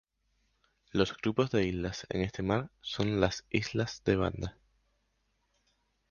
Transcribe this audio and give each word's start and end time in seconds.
Los 0.89 1.15
grupos 1.15 1.51
de 1.51 1.67
islas 1.67 2.07
en 2.09 2.23
este 2.23 2.41
mar 2.41 2.71
son 2.81 3.19
las 3.21 3.45
islas 3.51 4.01
de 4.03 4.15
Banda. 4.15 4.57